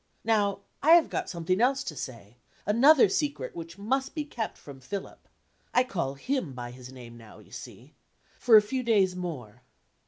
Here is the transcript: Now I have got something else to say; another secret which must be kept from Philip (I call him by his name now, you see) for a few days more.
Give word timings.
Now 0.23 0.61
I 0.81 0.93
have 0.93 1.11
got 1.11 1.29
something 1.29 1.61
else 1.61 1.83
to 1.83 1.95
say; 1.95 2.37
another 2.65 3.07
secret 3.07 3.55
which 3.55 3.77
must 3.77 4.15
be 4.15 4.25
kept 4.25 4.57
from 4.57 4.79
Philip 4.79 5.27
(I 5.75 5.83
call 5.83 6.15
him 6.15 6.53
by 6.53 6.71
his 6.71 6.91
name 6.91 7.15
now, 7.17 7.37
you 7.37 7.51
see) 7.51 7.93
for 8.39 8.57
a 8.57 8.63
few 8.63 8.81
days 8.81 9.15
more. 9.15 9.61